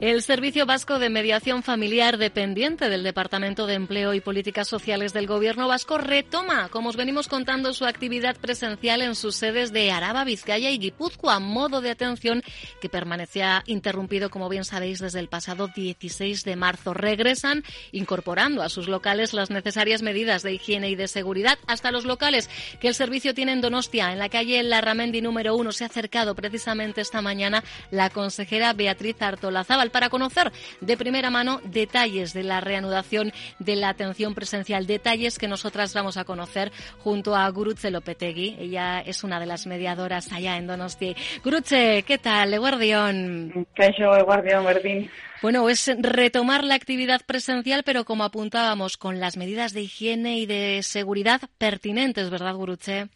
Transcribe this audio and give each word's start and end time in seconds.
El 0.00 0.22
Servicio 0.22 0.64
Vasco 0.64 0.98
de 0.98 1.10
Mediación 1.10 1.62
Familiar, 1.62 2.16
dependiente 2.16 2.88
del 2.88 3.02
Departamento 3.02 3.66
de 3.66 3.74
Empleo 3.74 4.14
y 4.14 4.22
Políticas 4.22 4.66
Sociales 4.66 5.12
del 5.12 5.26
Gobierno 5.26 5.68
vasco, 5.68 5.98
retoma, 5.98 6.70
como 6.70 6.88
os 6.88 6.96
venimos 6.96 7.28
contando, 7.28 7.74
su 7.74 7.84
actividad 7.84 8.34
presencial 8.36 9.02
en 9.02 9.14
sus 9.14 9.36
sedes 9.36 9.74
de 9.74 9.90
Araba, 9.90 10.24
Vizcaya 10.24 10.70
y 10.70 10.78
Guipúzcoa, 10.78 11.38
modo 11.38 11.82
de 11.82 11.90
atención 11.90 12.42
que 12.80 12.88
permanecía 12.88 13.62
interrumpido, 13.66 14.30
como 14.30 14.48
bien 14.48 14.64
sabéis, 14.64 15.00
desde 15.00 15.20
el 15.20 15.28
pasado 15.28 15.68
16 15.68 16.44
de 16.44 16.56
marzo. 16.56 16.94
Regresan 16.94 17.62
incorporando 17.92 18.62
a 18.62 18.70
sus 18.70 18.88
locales 18.88 19.34
las 19.34 19.50
necesarias 19.50 20.00
medidas 20.00 20.42
de 20.42 20.54
higiene 20.54 20.88
y 20.88 20.94
de 20.94 21.08
seguridad. 21.08 21.58
Hasta 21.66 21.92
los 21.92 22.06
locales 22.06 22.48
que 22.80 22.88
el 22.88 22.94
servicio 22.94 23.34
tiene 23.34 23.52
en 23.52 23.60
Donostia, 23.60 24.14
en 24.14 24.18
la 24.18 24.30
calle 24.30 24.62
Larramendi 24.62 25.20
número 25.20 25.54
uno, 25.56 25.72
se 25.72 25.84
ha 25.84 25.88
acercado 25.88 26.34
precisamente 26.34 27.02
esta 27.02 27.20
mañana 27.20 27.62
la 27.90 28.08
consejera 28.08 28.72
Beatriz 28.72 29.20
Artolazábal 29.20 29.89
para 29.90 30.10
conocer 30.10 30.52
de 30.80 30.96
primera 30.96 31.30
mano 31.30 31.60
detalles 31.64 32.32
de 32.32 32.42
la 32.42 32.60
reanudación 32.60 33.32
de 33.58 33.76
la 33.76 33.90
atención 33.90 34.34
presencial, 34.34 34.86
detalles 34.86 35.38
que 35.38 35.48
nosotras 35.48 35.94
vamos 35.94 36.16
a 36.16 36.24
conocer 36.24 36.72
junto 36.98 37.36
a 37.36 37.48
Gurutze 37.50 37.90
Lopetegui. 37.90 38.56
Ella 38.58 39.00
es 39.00 39.24
una 39.24 39.40
de 39.40 39.46
las 39.46 39.66
mediadoras 39.66 40.32
allá 40.32 40.56
en 40.56 40.66
Donosti. 40.66 41.14
Gurutze, 41.44 42.04
¿qué 42.06 42.18
tal? 42.18 42.54
Eguardión. 42.54 43.66
Caixo, 43.74 44.16
Eguardión, 44.16 44.64
Bertín. 44.64 45.10
Bueno, 45.42 45.68
es 45.70 45.90
retomar 45.98 46.64
la 46.64 46.74
actividad 46.74 47.22
presencial, 47.26 47.82
pero 47.82 48.04
como 48.04 48.24
apuntábamos, 48.24 48.98
con 48.98 49.20
las 49.20 49.38
medidas 49.38 49.72
de 49.72 49.82
higiene 49.82 50.38
y 50.38 50.44
de 50.44 50.80
seguridad 50.82 51.40
pertinentes, 51.56 52.28
¿verdad, 52.28 52.54
Gurutze? 52.54 53.08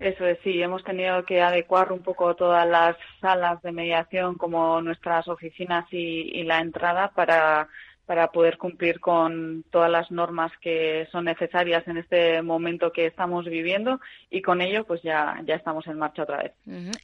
Eso 0.00 0.24
es, 0.24 0.38
sí, 0.42 0.62
hemos 0.62 0.82
tenido 0.82 1.22
que 1.26 1.42
adecuar 1.42 1.92
un 1.92 2.00
poco 2.02 2.34
todas 2.34 2.66
las 2.66 2.96
salas 3.20 3.60
de 3.60 3.70
mediación 3.70 4.34
como 4.36 4.80
nuestras 4.80 5.28
oficinas 5.28 5.84
y, 5.92 6.42
la 6.44 6.58
entrada 6.58 7.10
para, 7.14 7.68
para 8.06 8.28
poder 8.32 8.56
cumplir 8.56 8.98
con 8.98 9.62
todas 9.70 9.90
las 9.90 10.10
normas 10.10 10.52
que 10.62 11.06
son 11.12 11.26
necesarias 11.26 11.86
en 11.86 11.98
este 11.98 12.40
momento 12.40 12.92
que 12.92 13.04
estamos 13.04 13.44
viviendo 13.44 14.00
y 14.30 14.40
con 14.40 14.62
ello 14.62 14.86
pues 14.86 15.02
ya, 15.02 15.38
ya 15.44 15.56
estamos 15.56 15.86
en 15.86 15.98
marcha 15.98 16.22
otra 16.22 16.38
vez. 16.44 16.52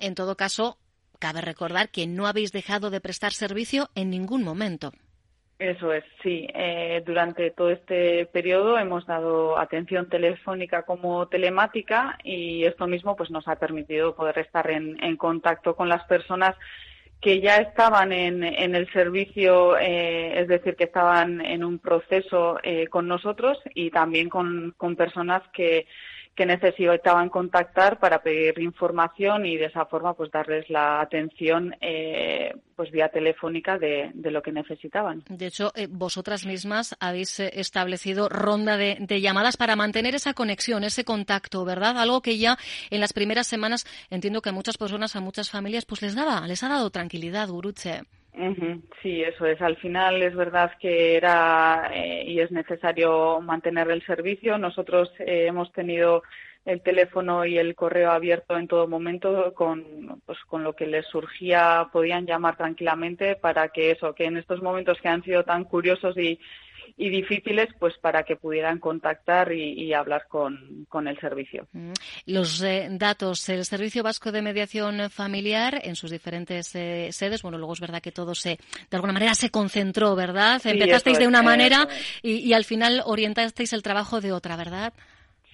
En 0.01 0.15
todo 0.15 0.35
caso, 0.35 0.79
cabe 1.19 1.43
recordar 1.43 1.91
que 1.91 2.07
no 2.07 2.27
habéis 2.27 2.51
dejado 2.51 2.89
de 2.89 3.03
prestar 3.03 3.33
servicio 3.35 3.91
en 3.95 4.09
ningún 4.09 4.43
momento. 4.43 4.93
Eso 5.59 5.91
es, 5.91 6.05
sí. 6.23 6.47
Eh, 6.53 7.03
durante 7.07 7.51
todo 7.51 7.71
este 7.71 8.27
periodo 8.27 8.79
hemos 8.79 9.07
dado 9.07 9.59
atención 9.59 10.07
telefónica 10.09 10.83
como 10.83 11.29
telemática 11.29 12.19
y 12.23 12.65
esto 12.65 12.87
mismo 12.87 13.17
pues 13.17 13.31
nos 13.31 13.49
ha 13.49 13.57
permitido 13.57 14.15
poder 14.15 14.39
estar 14.39 14.71
en, 14.71 15.17
contacto 15.17 15.75
con 15.75 15.89
las 15.89 16.05
personas 16.05 16.55
que 17.23 17.41
ya 17.41 17.57
estaban 17.57 18.13
en, 18.13 18.45
el 18.45 18.93
servicio, 18.93 19.79
eh, 19.79 20.43
es 20.43 20.49
decir, 20.49 20.77
que 20.77 20.85
estaban 20.85 21.41
en 21.41 21.65
un 21.65 21.79
proceso 21.79 22.59
eh, 22.63 22.89
con 22.89 23.09
nosotros 23.09 23.59
y 23.75 23.91
también 23.91 24.29
con 24.29 24.75
personas 24.97 25.43
que 25.55 25.87
que 26.37 26.45
necesitaban 26.45 27.31
contactar 27.31 27.99
para 27.99 28.23
pedir 28.23 28.59
información 28.61 29.47
y 29.47 29.57
de 29.57 29.67
esa 29.67 29.87
forma 29.87 30.13
pues 30.15 30.31
darles 30.31 30.69
la 30.69 31.01
atención 31.01 31.75
eh, 31.81 32.55
pues 32.77 32.91
vía 32.91 33.09
telefónica 33.09 33.79
de, 33.79 34.13
lo 34.15 34.43
que 34.43 34.53
necesitaban. 34.53 35.25
De 35.31 35.47
hecho, 35.47 35.73
eh, 35.75 35.89
vosotras 35.91 36.45
mismas 36.45 36.95
habéis 37.01 37.41
eh, 37.41 37.51
establecido 37.55 38.29
ronda 38.29 38.77
de, 38.77 39.21
llamadas 39.21 39.57
para 39.57 39.77
mantener 39.77 40.15
esa 40.15 40.35
conexión, 40.35 40.85
ese 40.85 41.05
contacto, 41.05 41.65
¿verdad? 41.65 41.99
Algo 41.99 42.21
que 42.21 42.37
ya 42.37 42.59
en 42.91 43.01
las 43.01 43.15
primeras 43.15 43.47
semanas 43.47 43.87
entiendo 44.11 44.43
que 44.43 44.51
a 44.51 44.53
muchas 44.53 44.77
personas, 44.77 45.17
a 45.17 45.21
muchas 45.21 45.51
familias, 45.51 45.87
pues 45.87 46.03
les 46.03 46.15
daba, 46.15 46.47
les 46.47 46.63
ha 46.63 46.69
dado 46.69 46.91
tranquilidad, 46.91 47.49
Guruche. 47.49 48.03
Sí, 49.03 49.23
eso 49.23 49.47
es. 49.47 49.61
Al 49.63 49.77
final 49.77 50.23
es 50.23 50.35
verdad 50.35 50.73
que 50.79 51.17
era 51.17 51.91
eh, 51.93 52.25
y 52.27 52.41
es 52.41 52.51
necesario 52.51 53.41
mantener 53.41 53.91
el 53.91 54.05
servicio. 54.05 54.59
Nosotros 54.59 55.11
eh, 55.21 55.47
hemos 55.47 55.73
tenido 55.73 56.23
el 56.67 56.83
teléfono 56.83 57.47
y 57.47 57.57
el 57.59 57.75
correo 57.75 58.11
abierto 58.11 58.59
en 58.59 58.69
todo 58.69 58.89
momento 58.89 59.55
con, 59.55 60.21
pues, 60.27 60.39
con 60.49 60.65
lo 60.65 60.75
que 60.75 60.87
les 60.87 61.07
surgía 61.07 61.89
podían 61.93 62.27
llamar 62.27 62.57
tranquilamente 62.57 63.37
para 63.37 63.69
que 63.69 63.93
eso, 63.93 64.15
que 64.15 64.25
en 64.25 64.37
estos 64.37 64.61
momentos 64.61 65.01
que 65.01 65.09
han 65.09 65.23
sido 65.23 65.45
tan 65.45 65.65
curiosos 65.65 66.19
y, 66.19 66.39
y 66.97 67.11
difíciles 67.11 67.69
pues 67.79 67.95
para 67.99 68.23
que 68.23 68.37
pudieran 68.37 68.79
contactar 68.79 69.53
y, 69.53 69.93
hablar 69.93 70.27
con, 70.29 70.87
el 71.07 71.21
servicio. 71.21 71.67
Mm. 71.73 71.93
Los 72.27 72.63
eh, 72.63 72.89
datos, 72.91 73.49
el 73.49 73.65
Servicio 73.65 74.03
Vasco 74.03 74.33
de 74.33 74.43
Mediación 74.43 75.11
Familiar 75.11 75.79
en 75.83 75.95
sus 75.95 76.11
diferentes 76.11 76.75
eh, 76.75 77.09
sedes, 77.13 77.43
bueno, 77.43 77.59
luego 77.59 77.75
es 77.75 77.81
verdad 77.81 78.01
que 78.01 78.13
todo 78.13 78.35
se, 78.35 78.59
de 78.91 78.97
alguna 78.97 79.13
manera 79.13 79.35
se 79.35 79.51
concentró, 79.51 80.17
¿verdad? 80.17 80.61
Empezasteis 80.65 81.19
de 81.19 81.27
una 81.27 81.43
manera 81.43 81.87
y, 82.23 82.37
y 82.37 82.55
al 82.55 82.65
final 82.65 83.03
orientasteis 83.05 83.73
el 83.73 83.83
trabajo 83.83 84.21
de 84.21 84.33
otra, 84.33 84.57
¿verdad? 84.57 84.93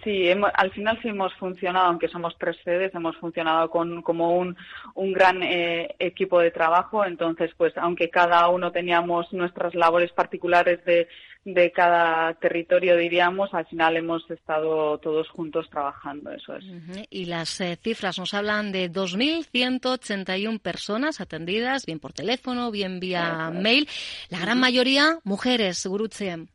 Sí, 0.05 0.29
al 0.31 0.71
final 0.73 0.99
sí 1.01 1.09
hemos 1.09 1.33
funcionado, 1.35 1.87
aunque 1.87 2.09
somos 2.09 2.37
tres 2.37 2.57
sedes, 2.65 2.93
hemos 2.93 3.17
funcionado 3.19 3.71
con, 3.71 4.03
como 4.03 4.37
un, 4.37 4.57
un 4.95 5.13
gran 5.13 5.45
eh, 5.45 5.95
equipo 6.01 6.41
de 6.41 6.51
trabajo. 6.51 7.05
Entonces, 7.05 7.53
pues 7.57 7.73
aunque 7.77 8.11
cada 8.11 8.49
uno 8.49 8.73
teníamos 8.73 9.33
nuestras 9.33 9.77
labores 9.77 10.11
particulares 10.11 10.85
de, 10.85 11.07
de 11.45 11.73
cada 11.73 12.35
territorio, 12.35 12.97
diríamos, 12.97 13.53
al 13.53 13.67
final 13.67 13.97
hemos 13.97 14.31
estado 14.31 14.99
todos 14.99 15.29
juntos 15.29 15.69
trabajando, 15.71 16.31
eso 16.31 16.57
es. 16.57 16.65
Y 17.11 17.25
las 17.25 17.61
eh, 17.61 17.77
cifras 17.83 18.19
nos 18.19 18.33
hablan 18.35 18.71
de 18.71 18.91
2.181 18.91 20.61
personas 20.61 21.21
atendidas, 21.21 21.85
bien 21.85 21.99
por 21.99 22.13
teléfono, 22.13 22.71
bien 22.71 23.01
vía 23.01 23.51
mail. 23.53 23.89
La 24.31 24.39
gran 24.39 24.61
mayoría 24.61 25.19
mujeres, 25.25 25.85
Gurutze. 25.87 26.47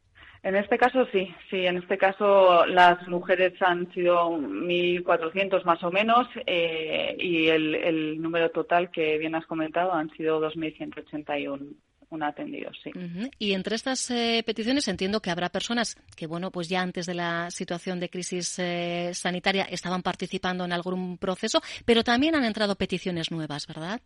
En 0.44 0.56
este 0.56 0.78
caso 0.78 1.06
sí, 1.12 1.34
sí, 1.50 1.66
en 1.66 1.78
este 1.78 1.98
caso 1.98 2.66
las 2.68 3.06
mujeres 3.08 3.54
han 3.62 3.92
sido 3.92 4.30
1.400 4.30 5.66
más 5.66 5.84
o 5.84 5.92
menos 5.92 6.28
eh, 6.46 7.18
y 7.20 7.48
el, 7.48 8.22
número 8.22 8.50
total 8.52 8.90
que 8.90 9.18
bien 9.18 9.36
has 9.36 9.46
comentado 9.46 9.92
han 9.94 10.10
sido 10.12 10.40
2.181 10.40 11.76
atendidos, 12.24 12.78
sí. 12.84 12.92
Y 13.38 13.54
entre 13.54 13.76
estas 13.76 14.10
eh, 14.12 14.44
peticiones 14.46 14.88
entiendo 14.88 15.22
que 15.22 15.30
habrá 15.30 15.50
personas 15.50 15.96
que, 16.16 16.28
bueno, 16.28 16.52
pues 16.52 16.70
ya 16.70 16.82
antes 16.82 17.06
de 17.06 17.14
la 17.14 17.52
situación 17.52 18.00
de 18.00 18.10
crisis 18.10 18.58
eh, 18.60 19.12
sanitaria 19.14 19.64
estaban 19.64 20.02
participando 20.02 20.66
en 20.66 20.72
algún 20.72 21.18
proceso, 21.18 21.62
pero 21.86 22.04
también 22.04 22.36
han 22.36 22.46
entrado 22.46 22.76
peticiones 22.76 23.32
nuevas, 23.32 23.68
¿verdad? 23.68 24.02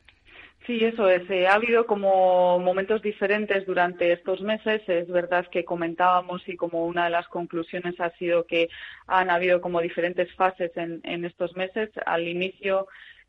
Sí, 0.68 0.84
eso 0.84 1.10
es. 1.10 1.28
Eh, 1.32 1.48
ha 1.48 1.56
habido 1.56 1.88
como 1.88 2.60
momentos 2.60 3.02
diferentes 3.02 3.66
durante 3.66 4.12
estos 4.12 4.42
meses. 4.42 4.82
Es 4.88 5.08
verdad 5.08 5.48
que 5.52 5.66
comentábamos 5.66 6.48
y 6.48 6.56
como 6.56 6.86
una 6.86 7.06
de 7.06 7.10
las 7.10 7.28
conclusiones 7.28 8.00
ha 8.00 8.12
sido 8.18 8.46
que 8.46 8.70
han 9.08 9.32
habido 9.32 9.60
como 9.60 9.82
diferentes 9.82 10.32
fases 10.36 10.72
en, 10.76 11.26
estos 11.26 11.56
meses. 11.56 11.90
Al 12.06 12.28
inicio 12.28 12.88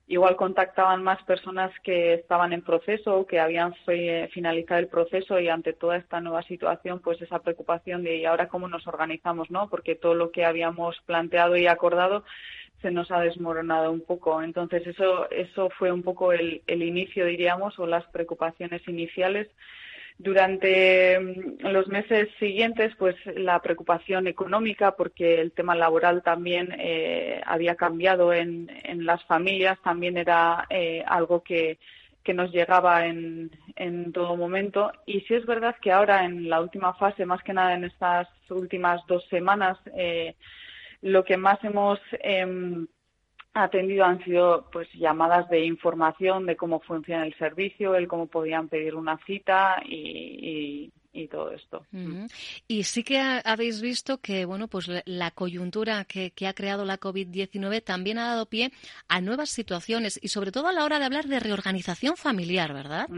igual 0.08 0.36
contactaban 0.36 1.02
más 1.02 1.22
personas 1.22 1.70
que 1.82 2.14
estaban 2.14 2.52
en 2.52 2.62
proceso 2.62 3.16
o 3.16 3.26
que 3.26 3.40
habían 3.40 3.74
finalizado 4.30 4.80
el 4.80 4.88
proceso 4.88 5.38
y 5.38 5.48
ante 5.48 5.72
toda 5.72 5.96
esta 5.96 6.20
nueva 6.20 6.42
situación 6.42 7.00
pues 7.00 7.22
esa 7.22 7.38
preocupación 7.38 8.02
de 8.02 8.16
¿y 8.16 8.24
ahora 8.24 8.48
cómo 8.48 8.68
nos 8.68 8.86
organizamos? 8.86 9.50
¿no? 9.50 9.68
Porque 9.68 9.94
todo 9.94 10.14
lo 10.14 10.30
que 10.30 10.44
habíamos 10.44 11.00
planteado 11.06 11.56
y 11.56 11.66
acordado 11.66 12.24
se 12.82 12.90
nos 12.90 13.10
ha 13.10 13.20
desmoronado 13.20 13.90
un 13.90 14.02
poco. 14.02 14.42
Entonces, 14.42 14.86
eso, 14.86 15.30
eso 15.30 15.70
fue 15.78 15.90
un 15.90 16.02
poco 16.02 16.32
el, 16.32 16.62
inicio, 16.66 17.24
diríamos, 17.24 17.78
o 17.78 17.86
las 17.86 18.04
preocupaciones 18.08 18.86
iniciales. 18.88 19.48
Durante 20.22 21.18
mm, 21.18 21.66
los 21.66 21.88
meses 21.88 22.28
siguientes, 22.38 22.94
pues 22.96 23.16
la 23.34 23.60
preocupación 23.60 24.28
económica, 24.28 24.92
porque 24.92 25.40
el 25.40 25.50
tema 25.50 25.74
laboral 25.74 26.22
también 26.22 26.68
eh, 26.78 27.40
había 27.44 27.74
cambiado 27.74 28.32
en, 28.32 28.70
las 29.04 29.24
familias, 29.24 29.78
también 29.82 30.16
era 30.16 30.66
eh, 30.70 31.02
algo 31.08 31.42
que, 31.42 31.78
que, 32.22 32.34
nos 32.34 32.52
llegaba 32.52 33.06
en, 33.06 33.50
en, 33.74 34.12
todo 34.12 34.36
momento. 34.36 34.92
Y 35.06 35.22
sí 35.22 35.34
es 35.34 35.44
verdad 35.44 35.74
que 35.82 35.90
ahora, 35.90 36.24
en 36.24 36.48
la 36.48 36.60
última 36.60 36.94
fase, 36.94 37.26
más 37.26 37.42
que 37.42 37.52
nada 37.52 37.74
en 37.74 37.84
estas 37.84 38.28
últimas 38.48 39.04
dos 39.08 39.26
semanas, 39.28 39.76
eh, 39.96 40.36
lo 41.00 41.24
que 41.24 41.36
más 41.36 41.58
hemos 41.64 41.98
eh, 42.22 42.46
atendido 43.54 44.04
han 44.04 44.22
sido 44.24 44.68
pues 44.72 44.88
llamadas 44.94 45.48
de 45.50 45.64
información 45.64 46.46
de 46.46 46.56
cómo 46.56 46.80
funciona 46.80 47.26
el 47.26 47.34
servicio, 47.34 47.94
el 47.94 48.08
cómo 48.08 48.26
podían 48.26 48.68
pedir 48.68 48.94
una 48.94 49.18
cita 49.26 49.82
y, 49.84 50.90
y, 51.12 51.28
todo 51.28 51.52
esto. 51.52 51.86
Y 52.66 52.82
sí 52.84 53.04
que 53.04 53.18
habéis 53.44 53.80
visto 53.80 54.18
que 54.18 54.44
bueno 54.44 54.68
pues 54.68 54.90
la 55.04 55.30
coyuntura 55.30 56.04
que, 56.04 56.30
que 56.30 56.46
ha 56.46 56.54
creado 56.54 56.84
la 56.84 56.98
COVID-19 56.98 57.82
también 57.84 58.18
ha 58.18 58.28
dado 58.28 58.46
pie 58.46 58.72
a 59.08 59.20
nuevas 59.20 59.50
situaciones 59.50 60.18
y 60.22 60.28
sobre 60.28 60.52
todo 60.52 60.68
a 60.68 60.72
la 60.72 60.84
hora 60.84 60.98
de 60.98 61.04
hablar 61.04 61.26
de 61.26 61.40
reorganización 61.40 62.16
familiar, 62.16 62.72
¿verdad? 62.72 63.08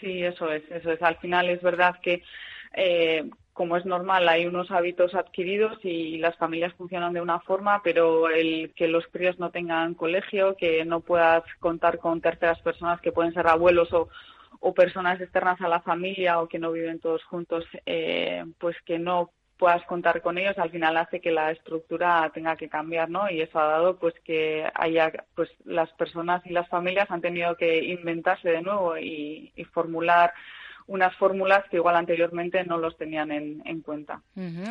Sí, 0.00 0.22
eso 0.22 0.50
es, 0.50 0.62
eso 0.70 0.92
es. 0.92 1.02
Al 1.02 1.16
final 1.18 1.48
es 1.48 1.62
verdad 1.62 1.96
que 2.02 2.22
eh, 2.74 3.28
como 3.52 3.76
es 3.76 3.84
normal, 3.84 4.28
hay 4.28 4.46
unos 4.46 4.70
hábitos 4.70 5.14
adquiridos 5.14 5.78
y 5.82 6.16
las 6.18 6.36
familias 6.36 6.72
funcionan 6.74 7.12
de 7.12 7.20
una 7.20 7.40
forma, 7.40 7.82
pero 7.82 8.30
el 8.30 8.72
que 8.74 8.88
los 8.88 9.06
críos 9.08 9.38
no 9.38 9.50
tengan 9.50 9.94
colegio, 9.94 10.56
que 10.56 10.84
no 10.84 11.00
puedas 11.00 11.42
contar 11.60 11.98
con 11.98 12.20
terceras 12.20 12.60
personas 12.60 13.00
que 13.00 13.12
pueden 13.12 13.34
ser 13.34 13.46
abuelos 13.46 13.92
o, 13.92 14.08
personas 14.74 15.20
externas 15.20 15.60
a 15.60 15.68
la 15.68 15.80
familia 15.80 16.40
o 16.40 16.48
que 16.48 16.58
no 16.58 16.72
viven 16.72 17.00
todos 17.00 17.22
juntos, 17.24 17.64
eh, 17.84 18.44
pues 18.58 18.76
que 18.86 18.98
no 18.98 19.32
puedas 19.58 19.84
contar 19.84 20.22
con 20.22 20.38
ellos, 20.38 20.56
al 20.58 20.70
final 20.70 20.96
hace 20.96 21.20
que 21.20 21.30
la 21.30 21.50
estructura 21.50 22.30
tenga 22.32 22.56
que 22.56 22.68
cambiar, 22.68 23.10
¿no? 23.10 23.30
Y 23.30 23.40
eso 23.40 23.58
ha 23.58 23.66
dado 23.66 23.98
pues 23.98 24.14
que 24.24 24.66
haya, 24.74 25.12
pues 25.34 25.50
las 25.64 25.90
personas 25.92 26.44
y 26.46 26.50
las 26.50 26.68
familias 26.68 27.10
han 27.10 27.20
tenido 27.20 27.56
que 27.56 27.84
inventarse 27.84 28.48
de 28.48 28.62
nuevo 28.62 28.96
y, 28.98 29.52
y 29.54 29.64
formular 29.64 30.32
unas 30.92 31.16
fórmulas 31.16 31.64
que 31.70 31.78
igual 31.78 31.96
anteriormente 31.96 32.62
no 32.64 32.76
los 32.76 32.96
tenían 32.98 33.32
en, 33.32 33.62
en 33.64 33.80
cuenta. 33.80 34.20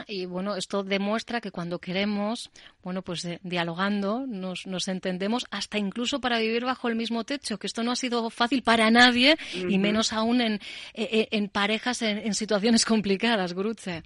Y 0.07 0.27
bueno, 0.27 0.55
esto 0.55 0.83
demuestra 0.83 1.41
que 1.41 1.49
cuando 1.49 1.79
queremos, 1.79 2.51
bueno, 2.83 3.01
pues 3.01 3.27
dialogando, 3.41 4.25
nos, 4.27 4.67
nos, 4.67 4.87
entendemos 4.87 5.47
hasta 5.49 5.79
incluso 5.79 6.21
para 6.21 6.37
vivir 6.37 6.63
bajo 6.63 6.87
el 6.89 6.95
mismo 6.95 7.23
techo, 7.23 7.57
que 7.57 7.65
esto 7.65 7.81
no 7.81 7.91
ha 7.91 7.95
sido 7.95 8.29
fácil 8.29 8.61
para 8.61 8.91
nadie 8.91 9.35
y 9.53 9.79
menos 9.79 10.13
aún 10.13 10.41
en, 10.41 10.59
en, 10.93 11.27
en 11.31 11.49
parejas 11.49 12.03
en, 12.03 12.33
situaciones 12.35 12.85
complicadas, 12.91 13.55
Gruce. 13.55 14.03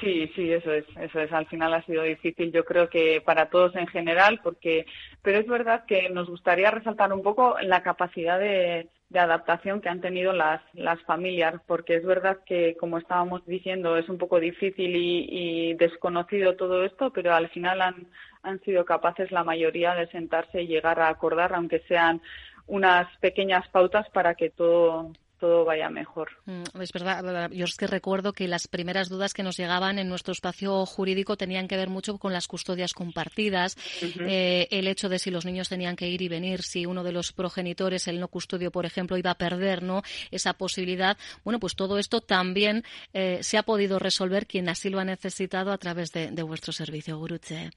Sí, 0.00 0.30
sí, 0.36 0.52
eso 0.52 0.72
es, 0.72 0.84
eso 0.98 1.20
es. 1.20 1.32
Al 1.32 1.46
final 1.46 1.74
ha 1.74 1.82
sido 1.82 2.04
difícil, 2.04 2.52
yo 2.52 2.64
creo 2.64 2.88
que 2.88 3.20
para 3.20 3.50
todos 3.50 3.74
en 3.74 3.88
general, 3.88 4.40
porque, 4.42 4.86
pero 5.20 5.40
es 5.40 5.46
verdad 5.46 5.84
que 5.84 6.08
nos 6.10 6.28
gustaría 6.28 6.70
resaltar 6.70 7.12
un 7.12 7.22
poco 7.22 7.56
la 7.60 7.82
capacidad 7.82 8.38
de, 8.38 8.88
de 9.14 9.20
adaptación 9.20 9.80
que 9.80 9.88
han 9.88 10.00
tenido 10.00 10.32
las, 10.32 10.60
las 10.72 11.00
familias, 11.02 11.54
porque 11.68 11.94
es 11.94 12.04
verdad 12.04 12.40
que, 12.44 12.76
como 12.80 12.98
estábamos 12.98 13.46
diciendo, 13.46 13.96
es 13.96 14.08
un 14.08 14.18
poco 14.18 14.40
difícil 14.40 14.96
y, 14.96 15.74
desconocido 15.74 16.56
todo 16.56 16.84
esto, 16.84 17.12
pero 17.12 17.32
al 17.32 17.48
final 17.50 17.80
han, 17.80 18.08
han 18.42 18.60
sido 18.62 18.84
capaces 18.84 19.30
la 19.30 19.44
mayoría 19.44 19.94
de 19.94 20.08
sentarse 20.08 20.62
y 20.62 20.66
llegar 20.66 20.98
a 20.98 21.08
acordar, 21.08 21.54
aunque 21.54 21.78
sean 21.86 22.20
unas 22.66 23.06
pequeñas 23.18 23.68
pautas 23.68 24.10
para 24.10 24.34
que 24.34 24.50
todo 24.50 25.12
todo 25.44 25.66
vaya 25.66 25.90
mejor. 25.90 26.30
Mm, 26.46 26.80
es 26.80 26.92
verdad, 26.92 27.50
yo 27.50 27.66
es 27.66 27.76
que 27.76 27.86
recuerdo 27.86 28.32
que 28.32 28.48
las 28.48 28.66
primeras 28.66 29.10
dudas 29.10 29.34
que 29.34 29.42
nos 29.42 29.58
llegaban 29.58 29.98
en 29.98 30.08
nuestro 30.08 30.32
espacio 30.32 30.86
jurídico 30.86 31.36
tenían 31.36 31.68
que 31.68 31.76
ver 31.76 31.90
mucho 31.90 32.16
con 32.16 32.32
las 32.32 32.48
custodias 32.48 32.94
compartidas, 32.94 33.76
eh, 34.20 34.66
el 34.70 34.88
hecho 34.88 35.10
de 35.10 35.18
si 35.18 35.30
los 35.30 35.44
niños 35.44 35.68
tenían 35.68 35.96
que 35.96 36.08
ir 36.08 36.22
y 36.22 36.28
venir, 36.28 36.62
si 36.62 36.86
uno 36.86 37.04
de 37.04 37.12
los 37.12 37.34
progenitores, 37.34 38.08
el 38.08 38.20
no 38.20 38.28
custodio, 38.28 38.70
por 38.70 38.86
ejemplo, 38.86 39.18
iba 39.18 39.32
a 39.32 39.34
perder 39.34 39.82
¿no? 39.82 40.00
esa 40.30 40.54
posibilidad. 40.54 41.18
Bueno, 41.44 41.60
pues 41.60 41.76
todo 41.76 41.98
esto 41.98 42.22
también 42.22 42.82
eh, 43.12 43.42
se 43.42 43.58
ha 43.58 43.64
podido 43.64 43.98
resolver 43.98 44.46
quien 44.46 44.70
así 44.70 44.88
lo 44.88 44.98
ha 44.98 45.04
necesitado 45.04 45.72
a 45.72 45.78
través 45.78 46.10
de, 46.12 46.42
vuestro 46.42 46.72
servicio, 46.72 47.18
Guruche. 47.18 47.68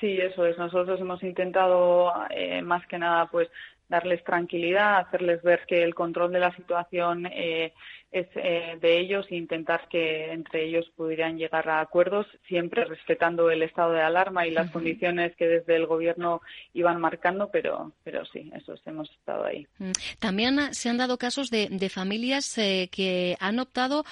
Sí, 0.00 0.18
eso 0.20 0.44
es. 0.44 0.58
Nosotros 0.58 1.00
hemos 1.00 1.22
intentado 1.22 2.12
eh, 2.30 2.60
más 2.60 2.84
que 2.88 2.98
nada 2.98 3.26
pues 3.26 3.48
darles 3.88 4.24
tranquilidad, 4.24 4.98
hacerles 4.98 5.42
ver 5.42 5.64
que 5.66 5.82
el 5.82 5.94
control 5.94 6.32
de 6.32 6.40
la 6.40 6.54
situación 6.56 7.26
eh, 7.26 7.72
es 8.10 8.26
eh, 8.36 8.78
de 8.80 9.00
ellos 9.00 9.26
e 9.28 9.36
intentar 9.36 9.88
que 9.88 10.32
entre 10.32 10.64
ellos 10.64 10.90
pudieran 10.96 11.36
llegar 11.36 11.68
a 11.68 11.80
acuerdos, 11.80 12.26
siempre 12.48 12.84
respetando 12.84 13.50
el 13.50 13.62
estado 13.62 13.92
de 13.92 14.02
alarma 14.02 14.46
y 14.46 14.52
las 14.52 14.70
condiciones 14.70 15.34
que 15.36 15.46
desde 15.48 15.76
el 15.76 15.86
Gobierno 15.86 16.40
iban 16.72 17.00
marcando, 17.00 17.50
pero, 17.50 17.92
pero 18.04 18.24
sí, 18.26 18.50
eso 18.54 18.74
hemos 18.86 19.10
estado 19.10 19.44
ahí. 19.44 19.66
Mm. 19.78 19.92
También 20.18 20.74
se 20.74 20.88
han 20.88 20.98
dado 20.98 21.18
casos 21.18 21.50
de, 21.50 21.88
familias 21.88 22.56
eh, 22.56 22.88
que 22.90 23.36
han 23.40 23.58
optado 23.58 24.04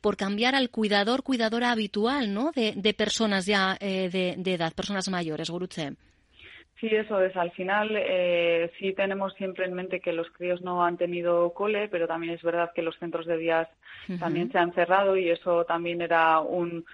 por 0.00 0.16
cambiar 0.16 0.54
al 0.54 0.70
cuidador, 0.70 1.22
cuidadora 1.22 1.70
habitual, 1.70 2.34
¿no? 2.34 2.50
De, 2.52 2.94
personas 2.94 3.46
ya 3.46 3.76
de, 3.80 4.34
edad, 4.44 4.72
personas 4.74 5.08
mayores, 5.08 5.48
Guruche. 5.48 5.92
Sí, 6.80 6.86
eso 6.86 7.20
es. 7.20 7.36
Al 7.36 7.50
final 7.50 7.90
eh, 7.94 8.72
sí 8.78 8.94
tenemos 8.94 9.34
siempre 9.34 9.66
en 9.66 9.74
mente 9.74 10.00
que 10.00 10.14
los 10.14 10.30
críos 10.30 10.62
no 10.62 10.82
han 10.82 10.96
tenido 10.96 11.52
cole, 11.52 11.88
pero 11.88 12.08
también 12.08 12.32
es 12.32 12.42
verdad 12.42 12.72
que 12.74 12.80
los 12.80 12.96
centros 12.98 13.26
de 13.26 13.36
días 13.36 13.68
también 14.18 14.50
se 14.50 14.58
han 14.58 14.72
cerrado 14.72 15.16
y 15.16 15.28
eso 15.28 15.64
también 15.66 16.00
era 16.00 16.40
un, 16.40 16.86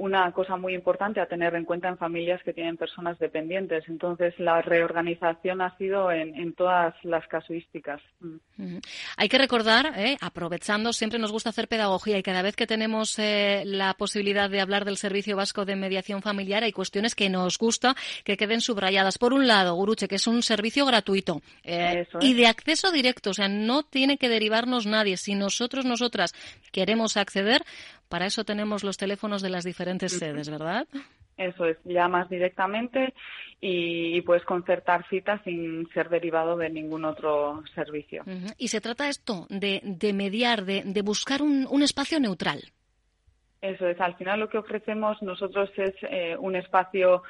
una 0.00 0.32
cosa 0.32 0.56
muy 0.56 0.74
importante 0.74 1.20
a 1.20 1.26
tener 1.26 1.54
en 1.54 1.66
cuenta 1.66 1.88
en 1.88 1.98
familias 1.98 2.42
que 2.42 2.54
tienen 2.54 2.78
personas 2.78 3.18
dependientes. 3.18 3.84
Entonces, 3.86 4.32
la 4.38 4.62
reorganización 4.62 5.60
ha 5.60 5.76
sido 5.76 6.10
en, 6.10 6.54
todas 6.54 6.94
las 7.02 7.26
casuísticas. 7.26 8.00
Mm. 8.20 8.78
Hay 9.18 9.28
que 9.28 9.36
recordar, 9.36 9.92
eh, 9.96 10.16
aprovechando, 10.22 10.94
siempre 10.94 11.18
nos 11.18 11.32
gusta 11.32 11.50
hacer 11.50 11.68
pedagogía 11.68 12.16
y 12.16 12.22
cada 12.22 12.40
vez 12.40 12.56
que 12.56 12.66
tenemos 12.66 13.18
eh, 13.18 13.62
la 13.66 13.92
posibilidad 13.92 14.48
de 14.48 14.60
hablar 14.60 14.86
del 14.86 14.96
Servicio 14.96 15.36
Vasco 15.36 15.66
de 15.66 15.76
Mediación 15.76 16.22
Familiar, 16.22 16.64
hay 16.64 16.72
cuestiones 16.72 17.14
que 17.14 17.28
nos 17.28 17.58
gusta 17.58 17.94
que 18.24 18.38
queden 18.38 18.62
subrayadas. 18.62 19.18
Por 19.18 19.34
un 19.34 19.46
lado, 19.46 19.74
Guruche, 19.74 20.08
que 20.08 20.16
es 20.16 20.26
un 20.26 20.42
servicio 20.42 20.86
gratuito 20.86 21.42
eh, 21.62 22.06
y 22.20 22.32
de 22.32 22.46
acceso 22.46 22.90
directo, 22.90 23.30
o 23.30 23.34
sea, 23.34 23.48
no 23.48 23.82
tiene 23.82 24.16
que 24.16 24.30
derivarnos 24.30 24.86
nadie. 24.86 25.18
Si 25.18 25.34
nosotros, 25.34 25.84
nosotras 25.84 26.34
queremos 26.72 27.18
acceder, 27.18 27.64
para 28.10 28.26
eso 28.26 28.44
tenemos 28.44 28.82
los 28.82 28.96
teléfonos 28.96 29.40
de 29.40 29.50
las 29.50 29.64
diferentes 29.64 30.18
sedes, 30.18 30.50
¿verdad? 30.50 30.86
Eso 31.36 31.64
es, 31.64 31.78
llamas 31.84 32.28
directamente 32.28 33.14
y, 33.60 34.20
puedes 34.22 34.44
concertar 34.44 35.06
citas 35.08 35.40
sin 35.44 35.88
ser 35.94 36.08
derivado 36.08 36.56
de 36.56 36.68
ningún 36.68 37.04
otro 37.04 37.62
servicio. 37.74 38.24
Y 38.58 38.68
se 38.68 38.80
trata 38.80 39.08
esto 39.08 39.46
de, 39.48 40.12
mediar, 40.12 40.64
de, 40.64 41.02
buscar 41.02 41.40
un, 41.40 41.82
espacio 41.82 42.18
neutral. 42.18 42.60
Eso 43.62 43.86
es, 43.86 44.00
al 44.00 44.16
final 44.16 44.40
lo 44.40 44.48
que 44.48 44.58
ofrecemos 44.58 45.22
nosotros 45.22 45.70
es 45.76 45.94
eh, 46.02 46.36
un 46.36 46.56
espacio 46.56 47.22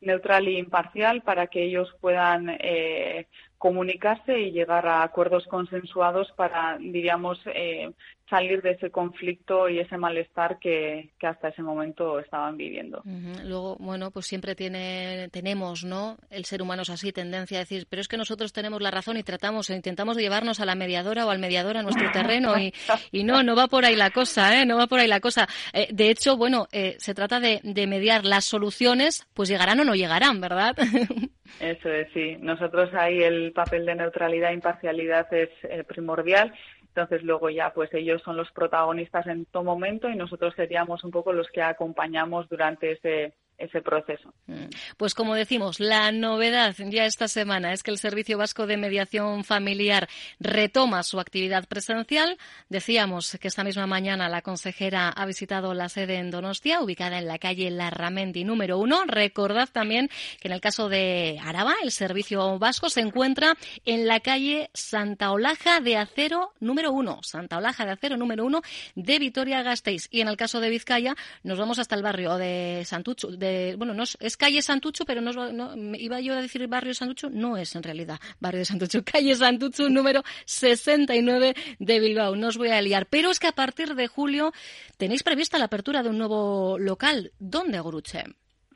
neutral 0.00 0.46
e 0.46 0.52
imparcial 0.52 1.22
para 1.22 1.48
que 1.48 1.64
ellos 1.64 1.88
puedan 2.00 2.50
eh, 2.60 3.26
comunicarse 3.58 4.40
y 4.40 4.52
llegar 4.52 4.86
a 4.86 5.02
acuerdos 5.02 5.44
consensuados 5.46 6.30
para, 6.36 6.78
diríamos, 6.78 7.38
eh, 7.46 7.90
salir 8.30 8.62
de 8.62 8.72
ese 8.72 8.90
conflicto 8.90 9.68
y 9.68 9.78
ese 9.78 9.96
malestar 9.96 10.58
que, 10.58 11.10
hasta 11.22 11.48
ese 11.48 11.62
momento 11.62 12.18
estaban 12.18 12.56
viviendo. 12.56 13.02
Luego, 13.44 13.76
bueno, 13.80 14.10
pues 14.10 14.26
siempre 14.26 14.54
tiene, 14.54 15.28
tenemos, 15.32 15.84
¿no? 15.84 16.18
El 16.30 16.44
ser 16.44 16.62
humano 16.62 16.82
es 16.82 16.90
así, 16.90 17.12
tendencia 17.12 17.58
a 17.58 17.60
decir, 17.60 17.86
pero 17.88 18.00
es 18.00 18.08
que 18.08 18.16
nosotros 18.16 18.52
tenemos 18.52 18.80
la 18.82 18.90
razón 18.90 19.16
y 19.16 19.22
tratamos, 19.22 19.70
intentamos 19.70 20.16
llevarnos 20.16 20.60
a 20.60 20.66
la 20.66 20.74
mediadora 20.74 21.26
o 21.26 21.30
al 21.30 21.38
mediador 21.38 21.76
a 21.76 21.82
nuestro 21.82 22.10
terreno 22.12 22.58
y, 22.58 22.72
y 23.12 23.24
no, 23.24 23.42
no 23.42 23.56
va 23.56 23.66
por 23.66 23.84
ahí 23.84 23.96
la 23.96 24.10
cosa, 24.10 24.60
¿eh? 24.60 24.66
No 24.66 24.76
va 24.76 24.86
por 24.86 25.00
ahí 25.00 25.08
la 25.08 25.20
cosa. 25.20 25.48
Eh, 25.72 25.88
de 25.90 26.10
hecho, 26.10 26.36
bueno, 26.36 26.68
eh, 26.72 26.96
se 26.98 27.14
trata 27.14 27.40
de, 27.40 27.60
de 27.62 27.86
mediar 27.86 28.24
las 28.24 28.44
soluciones, 28.44 29.26
pues 29.34 29.48
llegarán 29.48 29.80
o 29.80 29.84
no 29.84 29.94
llegarán, 29.94 30.40
¿verdad? 30.40 30.76
Eso 31.60 31.88
es, 31.88 32.08
sí. 32.12 32.36
Nosotros 32.40 32.94
ahí 32.94 33.22
el 33.22 33.52
papel 33.52 33.84
de 33.86 33.94
neutralidad 33.94 34.50
e 34.50 34.54
imparcialidad 34.54 35.32
es 35.32 35.50
eh, 35.64 35.84
primordial. 35.84 36.52
Entonces 36.82 37.22
luego 37.22 37.50
ya 37.50 37.72
pues 37.72 37.92
ellos 37.94 38.22
son 38.22 38.36
los 38.36 38.50
protagonistas 38.52 39.26
en 39.26 39.44
todo 39.46 39.62
momento 39.62 40.08
y 40.08 40.16
nosotros 40.16 40.54
seríamos 40.56 41.04
un 41.04 41.10
poco 41.10 41.32
los 41.32 41.48
que 41.48 41.62
acompañamos 41.62 42.48
durante 42.48 42.92
ese 42.92 43.34
ese 43.58 43.82
proceso. 43.82 44.32
Mm. 44.46 44.66
Pues 44.96 45.14
como 45.14 45.34
decimos, 45.34 45.80
la 45.80 46.12
novedad 46.12 46.74
ya 46.78 47.04
esta 47.04 47.28
semana 47.28 47.72
es 47.72 47.82
que 47.82 47.90
el 47.90 47.98
Servicio 47.98 48.38
Vasco 48.38 48.66
de 48.66 48.76
Mediación 48.76 49.44
Familiar 49.44 50.08
retoma 50.38 51.02
su 51.02 51.18
actividad 51.18 51.66
presencial. 51.66 52.38
Decíamos 52.68 53.36
que 53.40 53.48
esta 53.48 53.64
misma 53.64 53.86
mañana 53.86 54.28
la 54.28 54.42
consejera 54.42 55.08
ha 55.08 55.26
visitado 55.26 55.74
la 55.74 55.88
sede 55.88 56.16
en 56.16 56.30
Donostia, 56.30 56.80
ubicada 56.80 57.18
en 57.18 57.26
la 57.26 57.38
calle 57.38 57.70
Larramendi 57.70 58.44
número 58.44 58.78
uno. 58.78 59.02
Recordad 59.06 59.68
también 59.70 60.08
que 60.40 60.48
en 60.48 60.54
el 60.54 60.60
caso 60.60 60.88
de 60.88 61.38
Araba, 61.42 61.74
el 61.82 61.90
Servicio 61.90 62.58
Vasco 62.58 62.88
se 62.90 63.00
encuentra 63.00 63.56
en 63.84 64.06
la 64.06 64.20
calle 64.20 64.70
Santa 64.72 65.32
Olaja 65.32 65.80
de 65.80 65.96
Acero 65.96 66.52
número 66.60 66.92
uno. 66.92 67.20
Santa 67.22 67.58
Olaja 67.58 67.84
de 67.84 67.92
Acero 67.92 68.16
número 68.16 68.44
uno 68.44 68.62
de 68.94 69.18
Vitoria-Gasteiz. 69.18 70.08
Y 70.10 70.20
en 70.20 70.28
el 70.28 70.36
caso 70.36 70.60
de 70.60 70.70
Vizcaya, 70.70 71.16
nos 71.42 71.58
vamos 71.58 71.78
hasta 71.78 71.96
el 71.96 72.02
barrio 72.02 72.36
de 72.36 72.82
Santucho, 72.84 73.28
de 73.28 73.47
bueno, 73.76 73.94
no 73.94 74.02
es, 74.02 74.36
calle 74.36 74.62
Santucho, 74.62 75.04
pero 75.04 75.20
no, 75.20 75.74
iba 75.94 76.20
yo 76.20 76.34
a 76.34 76.42
decir 76.42 76.66
barrio 76.66 76.94
Santucho, 76.94 77.30
no 77.30 77.56
es 77.56 77.74
en 77.76 77.82
realidad 77.82 78.18
barrio 78.40 78.60
de 78.60 78.64
Santucho, 78.64 79.04
calle 79.12 79.34
Santucho 79.34 79.88
número 79.88 80.22
69 80.46 81.54
de 81.78 82.00
Bilbao. 82.00 82.36
No 82.36 82.48
os 82.48 82.58
voy 82.58 82.70
a 82.70 82.80
liar, 82.80 83.06
pero 83.06 83.30
es 83.30 83.38
que 83.38 83.48
a 83.48 83.52
partir 83.52 83.94
de 83.94 84.08
julio 84.08 84.52
tenéis 84.96 85.22
prevista 85.22 85.58
la 85.58 85.66
apertura 85.66 86.02
de 86.02 86.10
un 86.10 86.18
nuevo 86.18 86.78
local. 86.78 87.32
¿Dónde, 87.38 87.80
Guruche? 87.80 88.24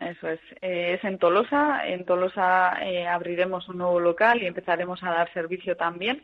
Eso 0.00 0.28
es. 0.28 0.40
Eh, 0.60 0.94
es 0.94 1.04
en 1.04 1.18
Tolosa. 1.18 1.86
En 1.86 2.04
Tolosa 2.04 2.74
eh, 2.82 3.06
abriremos 3.06 3.68
un 3.68 3.78
nuevo 3.78 4.00
local 4.00 4.42
y 4.42 4.46
empezaremos 4.46 5.02
a 5.02 5.10
dar 5.10 5.32
servicio 5.32 5.76
también. 5.76 6.22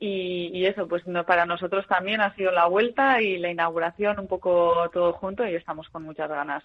Y, 0.00 0.64
eso, 0.64 0.86
pues 0.86 1.02
para 1.26 1.44
nosotros 1.44 1.84
también 1.88 2.20
ha 2.20 2.32
sido 2.36 2.52
la 2.52 2.66
vuelta 2.66 3.20
y 3.20 3.36
la 3.38 3.50
inauguración 3.50 4.20
un 4.20 4.28
poco 4.28 4.88
todo 4.92 5.12
junto 5.14 5.44
y 5.44 5.56
estamos 5.56 5.88
con 5.88 6.04
muchas 6.04 6.28
ganas. 6.28 6.62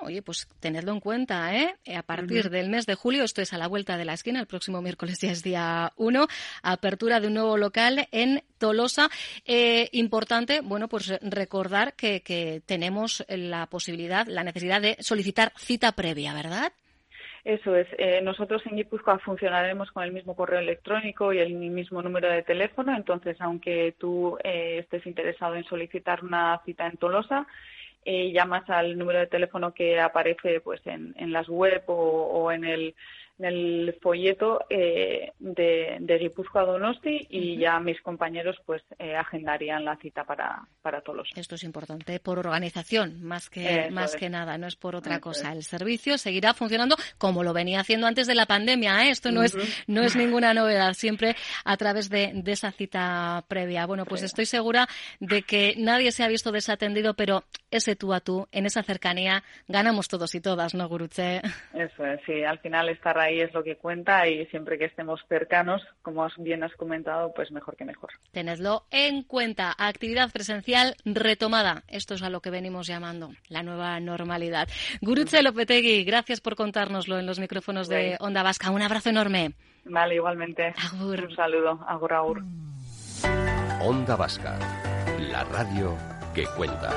Oye, 0.00 0.22
pues 0.22 0.48
tenedlo 0.58 0.92
en 0.92 1.00
cuenta, 1.00 1.54
¿eh? 1.54 1.74
A 1.94 2.02
partir 2.02 2.48
del 2.48 2.70
mes 2.70 2.86
de 2.86 2.94
julio, 2.94 3.24
esto 3.24 3.42
es 3.42 3.52
a 3.52 3.58
la 3.58 3.68
vuelta 3.68 3.98
de 3.98 4.06
la 4.06 4.14
esquina, 4.14 4.40
el 4.40 4.46
próximo 4.46 4.80
miércoles 4.80 5.20
ya 5.20 5.32
es 5.32 5.42
día 5.42 5.92
1, 5.96 6.26
apertura 6.62 7.20
de 7.20 7.26
un 7.26 7.34
nuevo 7.34 7.58
local 7.58 8.08
en 8.10 8.42
Tolosa. 8.56 9.10
Eh, 9.44 9.90
importante, 9.92 10.62
bueno, 10.62 10.88
pues 10.88 11.12
recordar 11.20 11.92
que, 11.92 12.22
que 12.22 12.62
tenemos 12.64 13.22
la 13.28 13.66
posibilidad, 13.66 14.26
la 14.28 14.44
necesidad 14.44 14.80
de 14.80 14.96
solicitar 15.00 15.52
cita 15.58 15.92
previa, 15.92 16.32
¿verdad? 16.32 16.72
Eso 17.46 17.76
es. 17.76 17.86
Eh, 17.96 18.20
nosotros 18.22 18.60
en 18.66 18.74
Guipúzcoa 18.74 19.20
funcionaremos 19.20 19.92
con 19.92 20.02
el 20.02 20.10
mismo 20.10 20.34
correo 20.34 20.58
electrónico 20.58 21.32
y 21.32 21.38
el 21.38 21.54
mismo 21.54 22.02
número 22.02 22.28
de 22.28 22.42
teléfono. 22.42 22.92
Entonces, 22.96 23.40
aunque 23.40 23.94
tú 24.00 24.36
eh, 24.42 24.78
estés 24.80 25.06
interesado 25.06 25.54
en 25.54 25.62
solicitar 25.62 26.24
una 26.24 26.60
cita 26.64 26.88
en 26.88 26.96
Tolosa, 26.96 27.46
eh, 28.04 28.32
llamas 28.32 28.68
al 28.68 28.98
número 28.98 29.20
de 29.20 29.28
teléfono 29.28 29.72
que 29.72 30.00
aparece 30.00 30.60
pues 30.60 30.84
en, 30.88 31.14
en 31.18 31.30
las 31.30 31.48
web 31.48 31.84
o 31.86 32.50
en 32.50 32.64
el 32.64 32.96
en 33.38 33.44
el 33.44 33.98
folleto 34.00 34.64
eh, 34.70 35.32
de, 35.38 35.96
de 36.00 36.18
Guipúzcoa 36.18 36.64
Donosti 36.64 37.26
y 37.30 37.58
ya 37.58 37.78
mis 37.80 38.00
compañeros 38.00 38.56
pues 38.64 38.82
eh, 38.98 39.14
agendarían 39.14 39.84
la 39.84 39.96
cita 39.96 40.24
para, 40.24 40.62
para 40.82 41.00
todos. 41.00 41.28
Esto 41.36 41.54
es 41.54 41.64
importante 41.64 42.18
por 42.20 42.38
organización, 42.38 43.22
más 43.22 43.50
que, 43.50 43.90
más 43.90 44.16
que 44.16 44.28
nada, 44.30 44.58
no 44.58 44.66
es 44.66 44.76
por 44.76 44.96
otra 44.96 45.20
cosa. 45.20 45.52
El 45.52 45.62
servicio 45.62 46.18
seguirá 46.18 46.54
funcionando 46.54 46.96
como 47.18 47.42
lo 47.42 47.52
venía 47.52 47.80
haciendo 47.80 48.06
antes 48.06 48.26
de 48.26 48.34
la 48.34 48.46
pandemia. 48.46 49.06
¿eh? 49.06 49.10
Esto 49.10 49.30
no, 49.30 49.42
es, 49.42 49.56
no 49.86 50.02
es 50.02 50.16
ninguna 50.16 50.54
novedad, 50.54 50.94
siempre 50.94 51.36
a 51.64 51.76
través 51.76 52.08
de, 52.08 52.32
de 52.34 52.52
esa 52.52 52.72
cita 52.72 53.44
previa. 53.48 53.86
Bueno, 53.86 54.04
pues 54.04 54.22
estoy 54.22 54.46
segura 54.46 54.88
de 55.20 55.42
que 55.42 55.74
nadie 55.76 56.12
se 56.12 56.24
ha 56.24 56.28
visto 56.28 56.52
desatendido, 56.52 57.14
pero 57.14 57.44
ese 57.70 57.96
tú 57.96 58.12
a 58.12 58.20
tú, 58.20 58.48
en 58.52 58.66
esa 58.66 58.82
cercanía, 58.82 59.42
ganamos 59.68 60.08
todos 60.08 60.34
y 60.34 60.40
todas, 60.40 60.74
¿no, 60.74 60.88
Guruche? 60.88 61.42
Eso 61.74 62.06
es, 62.06 62.20
sí, 62.24 62.42
al 62.42 62.58
final 62.60 62.88
ahí 63.26 63.40
es 63.40 63.52
lo 63.52 63.62
que 63.62 63.76
cuenta 63.76 64.26
y 64.28 64.46
siempre 64.46 64.78
que 64.78 64.86
estemos 64.86 65.20
cercanos, 65.28 65.82
como 66.02 66.26
bien 66.38 66.62
has 66.62 66.74
comentado, 66.74 67.32
pues 67.34 67.50
mejor 67.50 67.76
que 67.76 67.84
mejor. 67.84 68.10
Tenedlo 68.32 68.84
en 68.90 69.22
cuenta. 69.22 69.74
Actividad 69.76 70.32
presencial 70.32 70.96
retomada. 71.04 71.84
Esto 71.88 72.14
es 72.14 72.22
a 72.22 72.30
lo 72.30 72.40
que 72.40 72.50
venimos 72.50 72.86
llamando 72.86 73.30
la 73.48 73.62
nueva 73.62 73.98
normalidad. 74.00 74.68
Guruche 75.00 75.42
Lopetegui, 75.42 76.04
gracias 76.04 76.40
por 76.40 76.56
contárnoslo 76.56 77.18
en 77.18 77.26
los 77.26 77.38
micrófonos 77.38 77.88
de 77.88 78.16
Onda 78.20 78.42
Vasca. 78.42 78.70
Un 78.70 78.82
abrazo 78.82 79.10
enorme. 79.10 79.52
Vale, 79.84 80.16
igualmente. 80.16 80.74
Un 81.00 81.34
saludo. 81.36 81.80
Agur, 81.86 82.12
agur. 82.12 82.42
Onda 83.80 84.16
Vasca, 84.16 84.58
la 85.30 85.44
radio 85.44 85.96
que 86.34 86.44
cuenta. 86.56 86.90